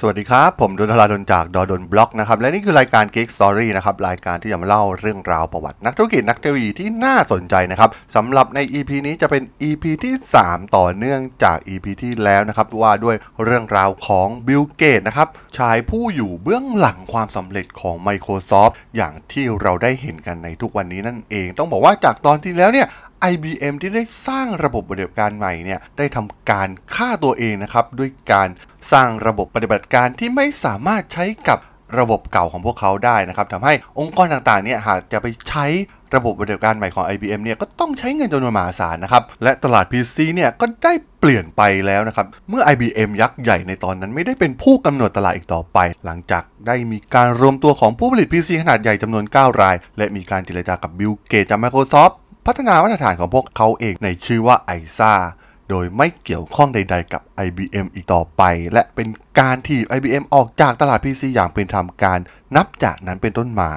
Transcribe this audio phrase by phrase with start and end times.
[0.00, 10.14] สวัสดีครับ ผมดล ธราดล จาก ด.ดล็อกนะครับ และนี่คือรายการ Geek Story นะครับ รายการที่จะมาเล่าเรื่องราวประวัตินักธุรกิจนักเทคโนโลยีที่น่าสนใจนะครับสำหรับใน EP นี้จะเป็น EP ที่
[10.46, 15.28] 3 ต่อเนื่องจาก EP ที่แล้วนะครับ ว่าด้วยเรื่องราวของบิลเกตส์นะครับ
[15.58, 22.88] ชายผู้อยู่เบื้องหลังความสำเร็จของ Microsoft อย่างที่เราได้เห็นกันในทุกวันนี้นั่นเอง ต้องบอกว่าจากตอนที่แล้วเนี่ย
[23.32, 28.48] IBM ที่ได้สร้างระบบปฏิบัติการใหม่เนี่ยได้ทำการฆ่าตัวเองนะครับด้วยการ
[28.92, 31.58] สร้างระบบปฏิบัติการที่ไม่สามารถใช้กับ
[31.98, 35.66] ระบบเก่าของพวกเขาได้นะครับทำให้องค์กรต่างๆเนี่ยหากจะไปใช้
[36.14, 52.14] ระบบปฏิบัติการใหม่ของ IBM เนี่ยก็ต้องใช้เงินจำนวนมหาศาลนะครับ และตลาด PC เนี่ยก็ได้เปลี่ยนไปแล้วนะครับ เมื่อ IBM ยักษ์ใหญ่ในตอนนั้นไม่ได้เป็นผู้กำหนดตลาดอีกต่อไป หลังจากได้มีการรวมตัวของผู้ผลิต PC ขนาดใหญ่จำนวน 9 ราย และมีการเจรจากับบิลเกตจาก Microsoft
[52.46, 55.12] พัฒนามาตรฐานของพวกเขาเองในชื่อว่า ISA
[55.70, 59.08] โดยไม่เกี่ยวข้องใดๆกับ IBM อีกต่อไป และเป็น
[59.40, 62.18] การถีบ IBM ออกจากตลาด PC อย่างเป็นทางการ
[62.56, 63.70] นับจากนั้นเป็นต้นมา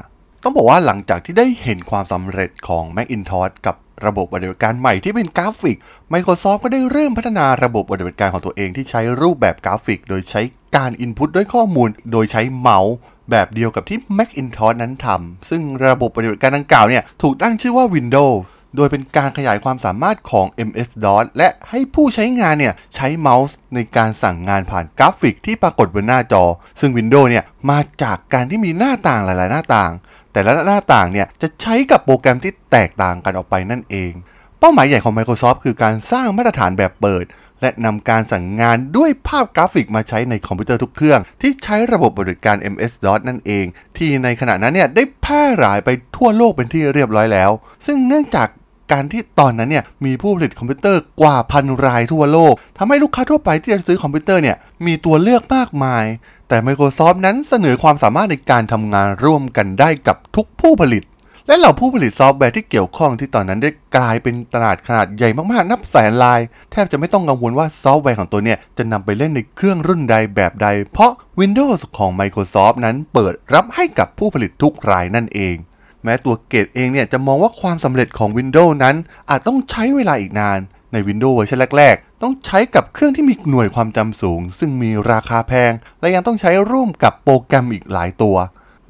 [0.44, 3.76] ต้องบอกว่าหลังจากที่ได้เห็นความสำเร็จของ Macintosh กับ
[4.06, 5.78] ระบบปฏิบัติการใหม่ที่เป็นกราฟิก
[6.14, 10.42] Microsoft ก็ได้เริ่มพัฒนาระบบปฏิบัติการของตัวเองที่ใช้รูปแบบกราฟิก โดยใช้
[10.76, 12.94] การอินพุตด้วยข้อมูล โดยใช้เมาส์
[13.32, 18.38] แบบเดียวกับที่ Macintosh นั้นทำซึ่งระบบปฏิบัติการดังกล่าวเนี่ยถูกตั้งชื่อว่า Windows
[18.76, 26.44] โดยเป็นการขยายความสามารถของ MS-DOS และให้ผู้ใช้งานเนี่ยใช้เมาส์ในการสั่งงานผ่านกราฟิกที่ปรากฏบนหน้าจอ
[26.80, 29.92] ซึ่ง Windows เนี่ยมาจากการที่มีหน้าต่างหลายๆ หน้าต่าง
[30.34, 34.12] แต่ละหน้าต่างเนี่ยจะใช้กับโปรแกรมที่แตกต่างกันออกไปนั่นเอง
[34.60, 37.26] เป้าหมายใหญ่ของ Microsoft คือการสร้างมาตรฐานแบบเปิด
[37.62, 43.66] และนำการสั่งงานด้วยภาพกราฟิกมาใช้ในคอมพิวเตอร์ทุกเครื่อง ที่ใช้ระบบปฏิบัติการ MS-DOS นั่นเอง
[43.98, 47.52] ที่ในขณะนั้นเนี่ยได้แพร่หลายไปทั่วโลกเป็นที่เรียบร้อยแล้ว
[47.86, 48.48] ซึ่งเนื่องจาก
[48.92, 56.06] การที่ตอนนั้นเนี่ยมีผู้ผลิตคอมพิวเตอร์กว่าพันรายทั่วโลกทำให้ลูกค้าทั่วไปที่จะซื้อคอมพิวเตอร์เนี่ยมีตัวเลือกมากมาย
[56.48, 61.04] แต่ Microsoft นั้นเสนอความสามารถในการทำงานร่วมกันได้กับทุกผู้ผลิต
[61.48, 66.40] และเหล่าผู้ผลิตซอฟต์แวร์ที่เกี่ยวข้องที่ตอนนั้นได้กลายเป็นตลาดขนาดใหญ่มากๆ นับแสนราย
[66.72, 75.56] แทบจะไม่ต้องกังวลว่าซอฟต์แวร์ของตัวเนี่ยจะนำไปเล่นในเครื่องรุ่นใดแบบใด เพราะ Windows ของ Microsoft นั้นเปิดรับให้กับผู้ผลิตทุกรายนั่นเอง
[76.04, 78.96] แม้ตัวเกตเองเนี่ยจะมองว่าความสำเร็จของ Windows นั้น
[79.30, 80.60] อาจต้องใช้เวลาอีกนาน
[80.92, 88.38] ใน Windows เวอร์ชันแรก ๆ ต้องใช้กับเครื่องที่มีหน่วยความจำสูง ซึ่งมีราคาแพง และยังต้องใช้ร่วมกับโปรแกรมอีกหลายตัว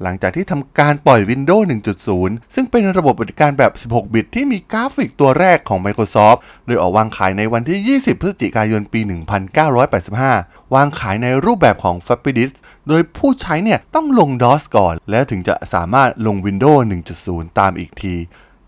[0.02, 1.64] หลังจากที่ทำการปล่อย Windows
[2.08, 9.00] 1.0 ซึ่งเป็นระบบปฏิบัติการแบบ 16 บิตที่มีกราฟิกตัวแรกของ Microsoft โดยออกวางขายในวันที่ 20 พฤศจิกายนปี
[9.88, 12.54] 1985 วางขายในรูปแบบของ Floppy Disk
[12.88, 16.80] โดยผู้ใช้เนี่ยต้องลง DOS ก่อน แล้วถึงจะสามารถลง Windows
[17.20, 18.14] 1.0 ตามอีกที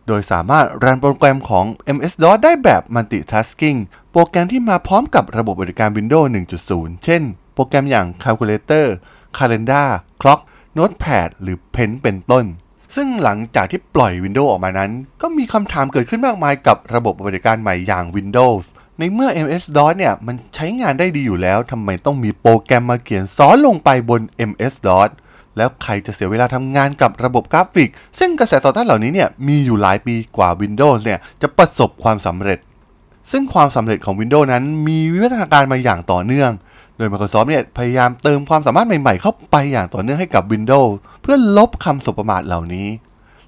[0.07, 1.65] โดยสามารถรันโปรแกรมของ
[1.97, 3.79] MS-DOS ได้แบบ Multitasking
[4.13, 6.27] โปรแกรมที่มาพร้อมกับระบบบริการ Windows
[6.65, 7.23] 1.0 เช่น
[7.55, 8.87] โปรแกรมอย่าง Calculator
[9.37, 9.89] Calendar
[10.21, 10.41] Clock
[10.79, 12.45] Notepad หรือ Pen เป็นต้น
[12.97, 14.91] ซึ่งหลังจากที่ปล่อย Windows ออกมานั้น
[15.23, 18.65] ก็มีคำถามเกิดขึ้นมากมายกับระบบบริการใหม่อย่าง Windows
[18.99, 24.21] ในเมื่อ MS-DOS เนี่ยมันใช้งานได้ดีอยู่แล้วทำไมต้องมีโปรแกรมมาเขียนซ้อนลงไปบน
[24.51, 25.11] MS-DOS
[25.57, 32.59] แล้วใครจะเสียเวลาทำงานกับระบบกราฟิก ซึ่งกระแสต่อต้านเหล่านี้เนี่ยมีอยู่หลายปีกว่า Windows เนี่ยจะประสบความสำเร็จ
[33.31, 36.51] ซึ่งความสำเร็จของ Windows นั้นมีวิวัฒนาการมาอย่างต่อเนื่อง
[36.97, 40.91] โดย Microsoft เนี่ยพยายามเติมความสามารถใหม่ๆ เข้าไปอย่างต่อเนื่องให้กับ Windows
[41.23, 42.89] เพื่อลบคำสบประมาทเหล่านี้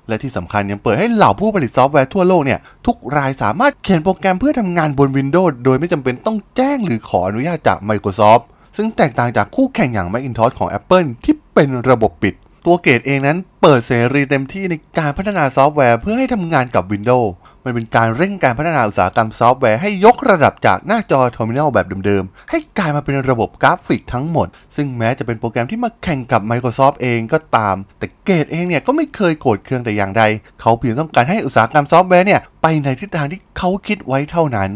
[0.09, 8.43] และที่สำคัญยังเปิดให้เหล่าผู้ผลิตซอฟต์แวร์ทั่วโลกเนี่ย ทุกรายสามารถเขียนโปรแกรมเพื่อทำงานบน Windows โดยไม่จำเป็นต้องแจ้งหรือขออนุญาตจาก Microsoft
[8.77, 12.35] ซึ่งแตกต่างจากคู่แข่งอย่าง Macintosh ของ Apple ที่เป็นระบบปิด
[12.67, 17.29] ตัวเกตเองนั้นเปิดเสรีเต็มที่ในการพัฒนาซอฟต์แวร์เพื่อให้ทำงานกับ Windows
[17.65, 24.47] มันเป็นการเร่งการพัฒนาอุตสาหกรรมซอฟต์แวร์ให้ยกระดับจากหน้าจอ terminal แบบเดิมๆ ให้กลายมาเป็นระบบกราฟิกทั้งหมด
[24.77, 30.23] ซึ่งแม้จะเป็นโปรแกรมที่มาแข่งกับ Microsoft เองก็ตาม แต่เกตเองเนี่ยก็ไม่เคยโกรธเคืองแต่อย่างใด
[30.61, 34.71] เขาเพียงต้องการให้อุตสาหกรรมซอฟต์แวร์เนี่ยไปในทิศทางที่เขาคิดไว้เท่านั้น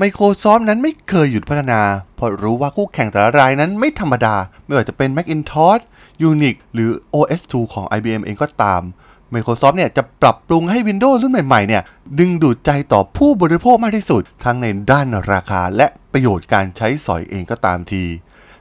[0.00, 1.80] Microsoft นั้นไม่เคยหยุดพัฒนา
[2.16, 5.82] เพราะรู้ว่าคู่แข่งแต่ละรายนั้นไม่ธรรมดา ไม่ว่าจะเป็น Macintosh
[6.28, 8.82] Unix หรือ OS2 ของ IBM เองก็ตาม
[9.32, 11.82] Microsoft เนี่ยจะปรับปรุงให้ Windows รุ่นใหม่ๆเนี่ย
[12.18, 18.04] ดึงดูดใจต่อผู้บริโภคมากที่สุด ทั้งในด้านราคาและประโยชน์การใช้สอยเองก็ตามที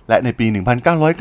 [0.08, 0.46] และในปี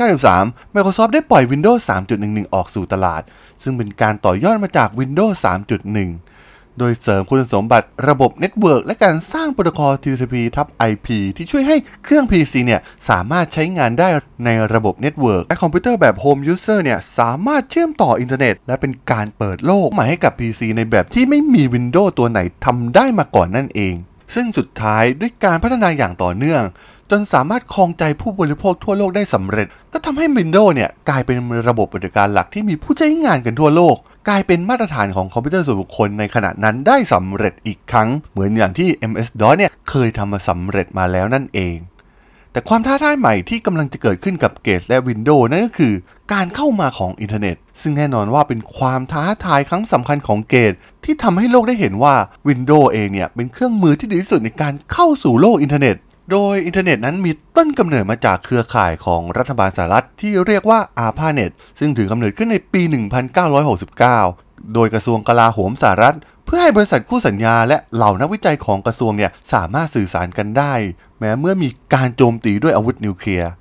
[0.01, 1.79] 1993 Microsoft ได้ปล่อย Windows
[2.17, 3.21] 3.11 ออกสู่ตลาด
[3.63, 6.32] ซึ่งเป็นการต่อยอดมาจาก Windows 3.1
[6.79, 14.07] โดยเสริมคุณสมบัติระบบ network และการสร้างโปรโตคอล TCP ทับ IP ที่ช่วยให้เครื่อง PC เนี่ยสามารถใช้งานได้
[14.45, 23.95] ในระบบ network และคอมพิวเตอร์แบบ Home User เนี่ยสามารถเชื่อมต่ออินเทอร์เน็ต และเป็นการเปิดโลกใหม่ให้กับ PC ในแบบที่ไม่มี Windows ตัวไหนทำได้มาก่อนนั่นเอง
[24.35, 26.63] ซึ่งสุดท้ายด้วยการพัฒนาอย่างต่อเนื่อง
[27.11, 31.37] จนสามารถครองใจผู้บริโภคทั่วโลกได้สำเร็จ ก็ทำให้ Windows เนี่ยกลายเป็น
[31.69, 33.95] ระบบปฏิบัติการหลักที่มีผู้ใช้งานกันทั่วโลก
[34.27, 41.77] กลายเป็นมาตรฐานของคอมพิวเตอร์ส่วนบุคคลในขณะนั้นได้สำเร็จอีกครั้ง เหมือนอย่างที่ MS-DOS เนี่ยเคยทำมาสำเร็จมาแล้วนั่นเอง
[42.51, 45.93] แต่ความท้าทายใหม่ที่กำลังจะเกิดขึ้นกับเกตและ Windows นั่นก็คือ
[46.33, 50.73] การเข้ามาของอินเทอร์เน็ต ซึ่งแน่นอนว่าเป็นความท้าทายครั้งสำคัญของเกต
[51.03, 52.15] ที่ทำให้โลกได้เห็นว่า
[52.47, 55.95] Windows เองเนี่ยเป็นเครื่องมือที่ดีที่สุดในการเข้าสู่โลกอินเทอร์เน็ต
[56.31, 62.81] โดยอินเทอร์เน็ตนั้นมีต้นกำเนิดมาจากเครือข่ายของรัฐบาลสหรัฐที่เรียกว่า ARPANET ซึ่งถือกำเนิดขึ้นในปี
[63.77, 66.15] 1969 โดยกระทรวงกลาโหมสหรัฐ
[66.45, 70.73] เพื่อให้บริษัทคู่สัญญาและเหล่านักวิจัยของกระทรวงเนี่ยสามารถสื่อสารกันได้
[71.19, 73.51] แม้เมื่อมีการโจมตีด้วยอาวุธนิวเคลียร์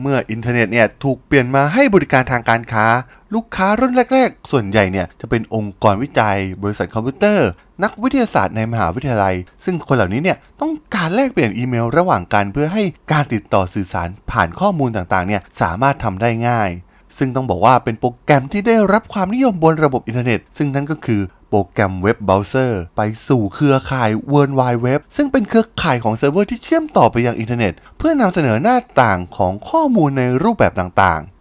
[0.00, 2.86] เมื่ออินเทอร์เน็ตเนี่ยถูกเปลี่ยนมาให้บริการทางการค้า
[3.34, 7.48] ลูกค้ารุ่นแรก ๆ ส่วนใหญ่เนี่ยจะเป็นองค์กรวิจัย บริษัทคอมพิวเตอร์
[7.82, 9.34] นักวิทยาศาสตร์ในมหาวิทยาลัย
[9.64, 12.82] ซึ่งคนเหล่านี้เนี่ยต้องการแลกเปลี่ยนอีเมลระหว่างกันเพื่อให้
[13.12, 16.70] การติดต่อสื่อสารผ่านข้อมูลต่างๆเนี่ยสามารถทำได้ง่าย
[17.18, 31.37] ซึ่งต้องบอกว่าเป็นโปรแกรมที่ได้รับความนิยมบนระบบอินเทอร์เน็ต ซึ่งนั่นก็คือโปรแกรมเว็บเบราว์เซอร์ไปสู่เครือข่าย World Wide Web ซึ่งเป็นเครือข่ายของเซิร์ฟเวอร์ที่เชื่อมต่อไปยังอินเทอร์เน็ต เพื่อนำเสนอหน้าต่างของข้อมูลในรูปแบบต่างๆ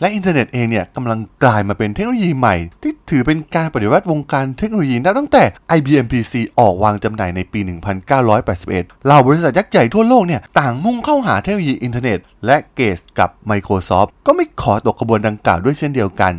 [0.00, 5.44] และอินเทอร์เน็ตเองเนี่ยกำลังกลายมาเป็นเทคโนโลยีใหม่ ที่ถือเป็นการปฏิวัติวงการเทคโนโลยีนับตั้งแต่
[5.76, 7.60] IBM PC ออกวางจำหน่ายในปี
[8.12, 16.34] 1981เหล่าบริษัทยักษ์ใหญ่ทั่วโลกเนี่ยต่างมุ่งเข้าหาเทคโนโลยีอินเทอร์เน็ต และเกสกับ Microsoft ก็ไม่ขอตกขบวนดังกล่าวด้วยเช่นเดียวกัน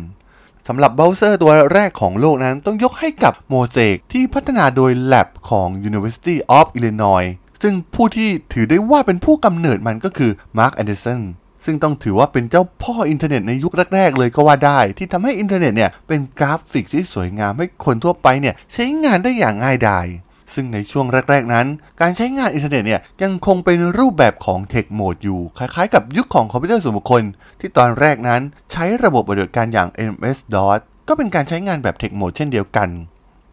[0.68, 7.28] สำหรับเบราว์เซอร์ตัวแรกของโลกนั้นต้องยกให้กับ Mosaic ที่พัฒนาโดย Lab ของ University of Illinois
[7.62, 11.20] ซึ่งผู้ที่ถือได้ว่าเป็นผู้กำเนิดมันก็คือ Mark Anderson
[11.64, 20.06] ซึ่งต้องถือว่าเป็นเจ้าพ่ออินเทอร์เน็ตในยุคแรก ๆ เลยก็ว่าได้ ที่ทำให้อินเทอร์เน็ตเนี่ยเป็นกราฟิกที่สวยงามให้คนทั่วไปเนี่ยใช้งานได้อย่างง่ายดาย
[20.54, 21.66] ซึ่งในช่วงแรก ๆ นั้น
[22.00, 27.22] การใช้งานอินเทอร์เน็ตเนี่ยยังคงเป็นรูปแบบของ text mode อยู่ คล้ายๆ กับยุคของคอมพิวเตอร์ส่วนบุคคล
[27.60, 32.88] ที่ตอนแรกนั้นใช้ระบบปฏิบัติการอย่าง MS-DOS ก็เป็นการใช้งานแบบ text mode เช่นเดียวกัน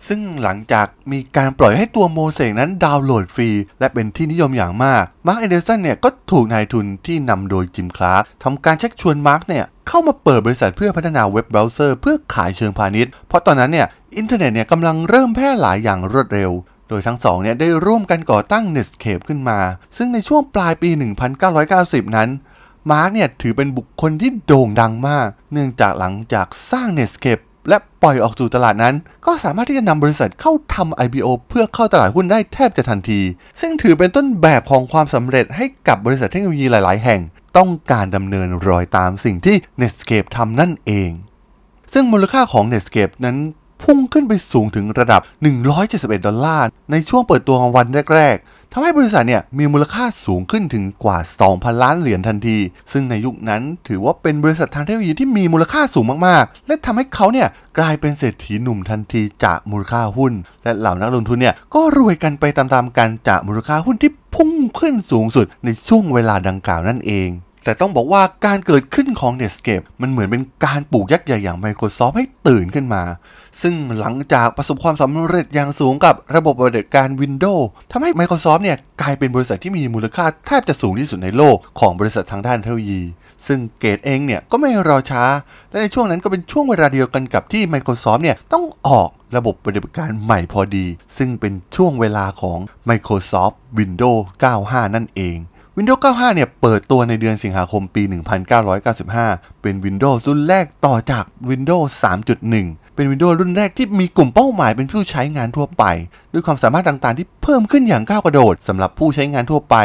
[0.08, 3.50] ซึ่งหลังจากมีการปล่อยให้ตัวโมเสกนั้นดาวน์โหลดฟรี
[3.80, 13.88] และเป็นที่นิยมอย่างมาก Mark Anderson เนี่ยก็ถูกนายทุนที่นำโดย Jim Clark ทำการชักชวนมาร์คเนี่ยเข้ามาเปิดบริษัทเพื่อพัฒนาเว็บเบราว์เซอร์เพื่อขายเชิงพาณิชย์ เพราะตอนนั้นเนี่ย
[14.18, 16.52] อินเทอร์เน็ตเนี่ยกำลังเริ่มแพร่หลายอย่างรวดเร็ว
[16.90, 19.60] โดยทั้งสองเนี่ยได้ร่วมกันก่อตั้ง Netscape ขึ้นมา
[19.98, 20.90] ซึ่งในช่วงปลายปี
[21.54, 22.30] 1990 นั้น
[22.92, 28.96] มาร์กเนี่ยถือเป็นบุคคลที่โด่งดังมาก เนื่องจากหลังจากสร้าง Netscape และปล่อยออกสู่ตลาดนั้น
[29.26, 33.22] ก็สามารถที่จะนำบริษัทเข้าทำ IPO เพื่อเข้าตลาดหุ้นได้แทบจะทันที
[33.60, 37.22] ซึ่งถือเป็นต้นแบบของความสำเร็จให้กับบริษัทเทคโนโลยีหลาย ๆ แห่ง
[37.58, 41.12] ต้องการดำเนินรอยตามสิ่งที่ Netscape ทำนั่นเอง
[41.94, 43.38] ซึ่งมูลค่าของ Netscape นั้น
[43.84, 45.22] พุ่งขึ้นไปสูงถึงระดับ
[45.74, 51.18] 171 ดอลลาร์ ในช่วงเปิดตัวของวันแรก ๆ ทำให้บริษัทเนี่ยมีมูลค่าสูงขึ้นถึงกว่า
[51.50, 52.58] 2,000 ล้านเหรียญทันที
[52.92, 60.34] ซึ่งในยุคนั้นถือว่าเป็นบริษัททางเทคโนโลยีที่มีมูลค่าสูงมากๆ และทำให้เขาเนี่ยกลายเป็นเศรษฐีหนุ่มทันทีจากมูลค่าหุ้น
[60.64, 67.30] และเหล่านักลงทุนเนี่ยก็รวยกันไปตามๆกันจากมูลค่าหุ้นที่พุ่งขึ้นสูงสุดในช่วงเวลาดังกล่าวนั่นเอง
[67.66, 73.04] แต่ต้องบอกว่าการเกิดขึ้นของ Netscape มันเหมือนเป็นการปลูกยักษ์ใหญ่อย่าง Microsoft ให้ตื่นขึ้นมา
[73.62, 83.02] ซึ่งหลังจากประสบความสำเร็จอย่างสูงกับระบบปฏิบัติการ Windows ทำให้ Microsoft เนี่ยกลายเป็นบริษัทที่มีมูลค่าแทบจะสูงที่สุดในโลกของบริษัททางด้านเทคโนโลยี
[83.48, 85.24] ซึ่งเกตเองเนี่ยก็ไม่รอช้า
[85.70, 90.86] และในช่วงนั้นก็เป็นช่วงเวลาเดียวกันกับที่ Microsoft เนี่ยต้องออกระบบปฏิบัติการใหม่พอดี
[91.18, 94.22] ซึ่งเป็นช่วงเวลาของ Microsoft Windows
[94.58, 95.38] 95 นั่นเอง
[95.78, 98.04] Windows 95 เนี่ยเปิดตัวในเดือนสิงหาคมปี
[98.84, 101.88] 1995 เป็น Windows รุ่นแรกต่อจาก Windows
[102.44, 105.84] 3.1 เป็น Windows รุ่นแรกที่มีกลุ่มเป้าหมายเป็นผู้ใช้งานทั่วไป
[106.34, 109.76] ด้วยความสามารถต่างๆ ที่เพิ่มขึ้นอย่างก้าวกระโดดสำหรับผู้ใช้งานทั่วไป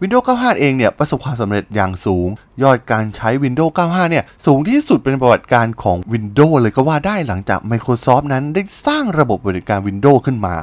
[0.00, 2.28] Windows 95 เองเนี่ยประสบความสำเร็จอย่างสูง
[2.62, 10.54] ยอดการใช้ Windows 95 เนี่ยสูงที่สุดเป็นประวัติการของ Windows เลยก็ว่าได้หลังจาก Microsoft นั้นได้สร้างระบบบริการ Windows ขึ้นมา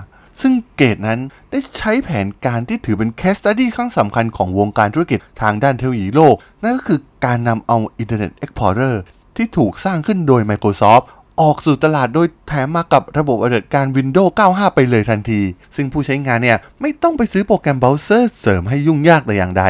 [0.42, 8.96] ซึ่งเกตนั้นได้ใช้แผนการที่ถือเป็นแคสตัดี้ครั้งสำคัญของวงการธุรกิจทางด้านเทคโนโลยีโลก นั่นก็คือการนำเอา Internet Explorer
[9.36, 11.04] ที่ถูกสร้างขึ้นโดย Microsoft
[11.42, 15.42] ออกสู่ตลาดโดยแถมมากับระบบปฏิบัติการ Windows 95 ไปเลยทันที
[15.76, 19.66] ซึ่งผู้ใช้งานเนี่ย ไม่ต้องไปซื้อโปรแกรมเบราว์เซอร์เสริมให้ยุ่งยากแต่อย่างใด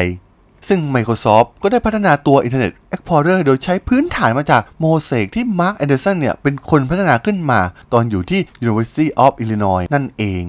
[0.67, 7.59] ซึ่ง Microsoft ก็ได้พัฒนาตัว Internet Explorer โดยใช้พื้นฐานมาจาก Mosaic ที่ Mark Anderson เนี่ยเป็นคนพัฒนาขึ้นมา
[7.93, 10.45] ตอนอยู่ที่ University of Illinois นั่นเอง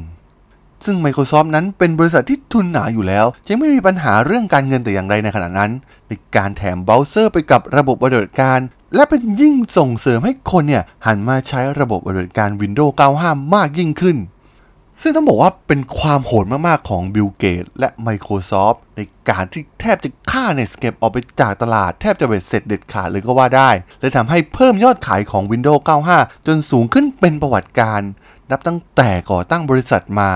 [0.85, 5.71] ซึ่ง Microsoft นั้นเป็นบริษัทที่ทุนหนาอยู่แล้ว จึงไม่มีปัญหาเรื่องการเงินแต่อย่างใดในขณะนั้น
[6.09, 8.59] ในการแถมเบราว์เซอร์ไปกับระบบปฏิบัติการ
[8.95, 12.93] และเป็นยิ่งส่งเสริมให้คนเนี่ยหันมาใช้ระบบปฏิบัติการ Windows
[13.23, 14.17] 95 มากยิ่งขึ้น
[15.03, 19.01] ซึ่งต้องบอกว่าเป็นความโหดมาก ๆ ของบิลเกตและ Microsoft ใน
[19.31, 25.81] การที่แทบจะฆ่า Netscape ออกไปจากตลาดแทบจะเบ็ดเสร็จเด็ดขาดเลยก็ว่าได้ และทำให้เพิ่มยอดขายของ Windows
[26.13, 28.01] 95 จนสูงขึ้นเป็นประวัติการณ์
[28.51, 30.31] นับตั้งแต่ก่อตั้งบริษัทมา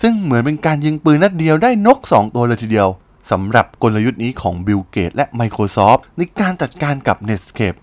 [0.00, 2.88] ซึ่งเหมือนเป็นการยิงปืนนัดเดียวได้นก 2 ตัวเลยทีเดียว
[3.30, 7.78] สำหรับกลยุทธ์นี้ของบิลเกตและ Microsoft ในการจัดการกับ Netscape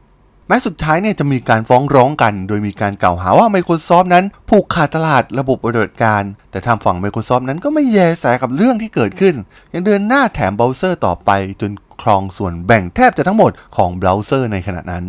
[0.48, 9.36] แม้สุดท้ายเนี่ยจะมีการฟ้องร้องกัน โดยมีการกล่าวหาว่า Microsoft นั้นผูกขาดตลาดระบบปฏิบัติการ แต่ทางฝั่ง Microsoft นั้นก็ไม่แยแสกับเรื่องที่เกิดขึ้น
[9.74, 11.72] ยังเดินหน้าแถมเบราว์เซอร์ต่อไป จน
[12.02, 15.06] ครองส่วนแบ่งแทบจะทั้งหมดของเบราว์เซอร์ในขณะนั้น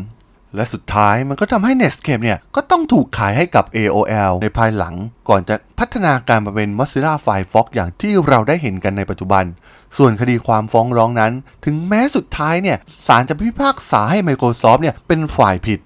[0.57, 4.95] และสุดท้ายมันก็ทำให้ Netscape เนี่ยก็ต้องถูกขายให้กับ AOL ในภายหลัง
[5.29, 9.45] ก่อนจะพัฒนาการมาเป็น Mozilla Firefox อย่างที่เราได้เห็นกันในปัจจุบัน
[9.97, 11.33] ส่วนคดีความฟ้องร้องนั้น
[11.65, 15.81] ถึงแม้สุดท้ายเนี่ยศาลจะพิพากษาให้ Microsoft เนี่ยเป็นฝ่ายผิด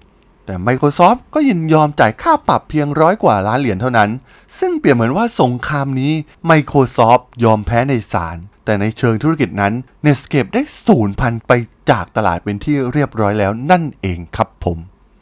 [0.45, 4.09] แต่ Microsoft ก็ยินยอมจ่ายค่าปรับเพียงร้อยกว่าล้านเหรียญเท่านั้น
[4.59, 6.13] ซึ่งเปรียบเหมือนว่าสงครามนี้
[6.51, 9.73] Microsoft ยอมแพ้ในศาลแต่ในเชิงธุรกิจนั้น
[10.05, 11.51] Netscape ได้สูญพันธุ์ไป
[11.89, 14.77] จากตลาดเป็นที่เรียบร้อยแล้วนั่นเองครับผม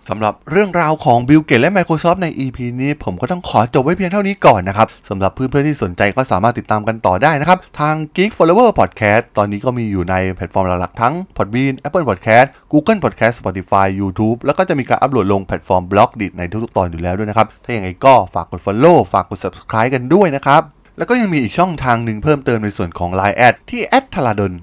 [0.10, 12.06] สำหรับเรื่องราวของ Bill Gates และ Microsoft ใน EP นี้ผมก็ต้องขอจบไว้เพียงเท่านี้ก่อนนะครับสำหรับเพื่อนๆที่สนใจก็สามารถติดตามกันต่อได้นะครับ ทาง Geek Forever Podcast ตอนนี้ก็มีอยู่ในแพลตฟอร์มหลักๆทั้ง Podbean Apple
[12.10, 23.38] Podcast Google Podcast Spotify YouTube แล้วก็จะมีการอัปโหลดลงแพลตฟอร์ม Blockdit ในทุกๆตอนอยู่แล้วด้วยนะครับ ถ้าอย่างไรก็ฝากกด Follow ฝากกด Subscribe กันด้วยนะครับ แล้วก็ยังมีอีกช่องทางหนึ่งเพิ่มเติมในส่วนของ Line
[23.38, 23.82] แอดที่
[24.13, 24.53] t h a l a d o n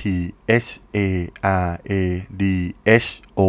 [0.00, 0.02] t
[0.64, 1.06] h a
[1.66, 1.90] r a
[2.40, 2.42] d
[3.04, 3.08] h
[3.38, 3.40] o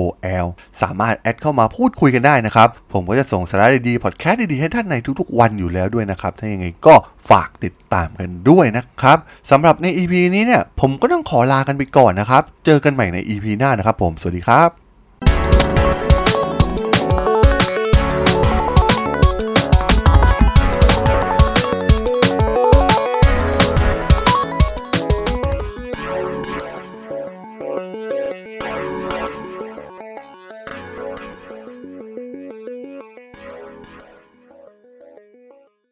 [0.44, 0.48] l
[0.82, 6.96] สามารถแอดเข้ามาพูดคุยกันได้นะครับ ผมก็จะส่งสาระดีๆ พอดแคสต์ดีๆ ให้ท่านในทุกๆ วันอยู่แล้วด้วยนะครับ ถ้าอย่างไงก็
[7.30, 9.18] ฝากติดตามกันด้วยนะครับ
[9.52, 14.89] สำหรับใน EP นี้เนี่ย ผมก็ต้องขอลากันไปก่อนนะครับ เจอกันใหม่ใน EP หน้านะครับผม สวัสดีครับ